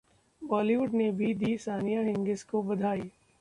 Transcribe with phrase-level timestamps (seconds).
[0.41, 3.09] बॉलीवुड ने भी दी सानिया-हिंगिस को बधाई